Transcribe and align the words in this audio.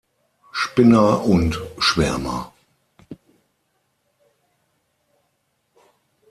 Spinner 0.51 1.21
und 1.27 1.61
Schwärmer. 1.77 2.51